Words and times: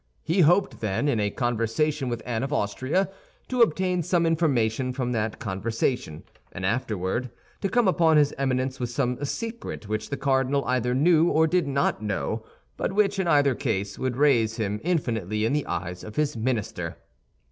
He 0.23 0.39
hoped, 0.39 0.79
then, 0.79 1.07
in 1.07 1.19
a 1.19 1.29
conversation 1.29 2.09
with 2.09 2.23
Anne 2.25 2.41
of 2.41 2.51
Austria, 2.51 3.07
to 3.49 3.61
obtain 3.61 4.01
some 4.01 4.25
information 4.25 4.93
from 4.93 5.11
that 5.11 5.37
conversation, 5.37 6.23
and 6.51 6.65
afterward 6.65 7.29
to 7.61 7.69
come 7.69 7.87
upon 7.87 8.17
his 8.17 8.33
Eminence 8.35 8.79
with 8.79 8.89
some 8.89 9.23
secret 9.23 9.87
which 9.87 10.09
the 10.09 10.17
cardinal 10.17 10.65
either 10.65 10.95
knew 10.95 11.29
or 11.29 11.45
did 11.45 11.67
not 11.67 12.01
know, 12.01 12.43
but 12.77 12.93
which, 12.93 13.19
in 13.19 13.27
either 13.27 13.53
case, 13.53 13.99
would 13.99 14.17
raise 14.17 14.57
him 14.57 14.81
infinitely 14.83 15.45
in 15.45 15.53
the 15.53 15.67
eyes 15.67 16.03
of 16.03 16.15
his 16.15 16.35
minister. 16.35 16.97